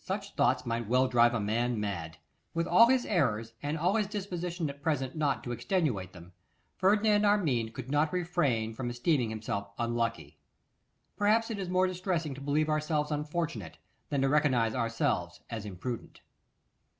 Such 0.00 0.34
thoughts 0.34 0.66
might 0.66 0.88
well 0.88 1.06
drive 1.06 1.32
a 1.32 1.38
man 1.38 1.78
mad. 1.78 2.18
With 2.54 2.66
all 2.66 2.88
his 2.88 3.06
errors, 3.06 3.52
and 3.62 3.78
all 3.78 3.94
his 3.94 4.08
disposition 4.08 4.68
at 4.68 4.82
present 4.82 5.14
not 5.14 5.44
to 5.44 5.52
extenuate 5.52 6.12
them, 6.12 6.32
Ferdinand 6.74 7.24
Armine 7.24 7.70
could 7.70 7.88
not 7.88 8.12
refrain 8.12 8.74
from 8.74 8.90
esteeming 8.90 9.30
himself 9.30 9.70
unlucky. 9.78 10.40
Perhaps 11.16 11.52
it 11.52 11.60
is 11.60 11.68
more 11.68 11.86
distressing 11.86 12.34
to 12.34 12.40
believe 12.40 12.68
ourselves 12.68 13.12
unfortunate, 13.12 13.78
than 14.08 14.22
to 14.22 14.28
recognise 14.28 14.74
ourselves 14.74 15.38
as 15.50 15.64
imprudent. 15.64 16.20